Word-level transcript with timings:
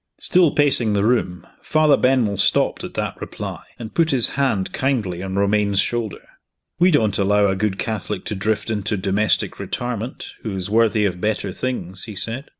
Still 0.17 0.49
pacing 0.49 0.93
the 0.93 1.03
room, 1.05 1.45
Father 1.61 1.95
Benwell 1.95 2.37
stopped 2.37 2.83
at 2.83 2.95
that 2.95 3.21
reply, 3.21 3.61
and 3.77 3.93
put 3.93 4.09
his 4.09 4.29
hand 4.29 4.73
kindly 4.73 5.21
on 5.21 5.35
Romayne's 5.35 5.79
shoulder. 5.79 6.27
"We 6.79 6.89
don't 6.89 7.19
allow 7.19 7.45
a 7.45 7.55
good 7.55 7.77
Catholic 7.77 8.25
to 8.25 8.33
drift 8.35 8.71
into 8.71 8.97
domestic 8.97 9.59
retirement, 9.59 10.31
who 10.41 10.55
is 10.57 10.71
worthy 10.71 11.05
of 11.05 11.21
better 11.21 11.51
things," 11.51 12.05
he 12.05 12.15
said. 12.15 12.45